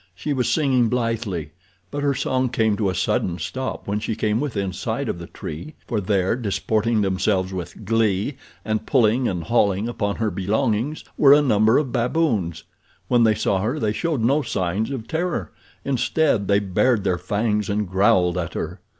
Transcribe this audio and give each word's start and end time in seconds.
She 0.15 0.33
was 0.33 0.49
singing 0.51 0.89
blithely; 0.89 1.51
but 1.91 2.01
her 2.01 2.15
song 2.15 2.49
came 2.49 2.75
to 2.75 2.89
a 2.89 2.95
sudden 2.95 3.37
stop 3.37 3.87
when 3.87 3.99
she 3.99 4.15
came 4.15 4.39
within 4.39 4.73
sight 4.73 5.07
of 5.07 5.19
the 5.19 5.27
tree, 5.27 5.75
for 5.85 6.01
there, 6.01 6.35
disporting 6.35 7.01
themselves 7.01 7.53
with 7.53 7.85
glee 7.85 8.35
and 8.65 8.87
pulling 8.87 9.27
and 9.27 9.43
hauling 9.43 9.87
upon 9.87 10.15
her 10.15 10.31
belongings, 10.31 11.03
were 11.19 11.33
a 11.35 11.41
number 11.43 11.77
of 11.77 11.91
baboons. 11.91 12.63
When 13.09 13.25
they 13.25 13.35
saw 13.35 13.59
her 13.59 13.77
they 13.79 13.93
showed 13.93 14.21
no 14.21 14.41
signs 14.41 14.89
of 14.89 15.07
terror. 15.07 15.51
Instead 15.85 16.47
they 16.47 16.57
bared 16.57 17.03
their 17.03 17.19
fangs 17.19 17.69
and 17.69 17.87
growled 17.87 18.39
at 18.39 18.55
her. 18.55 18.79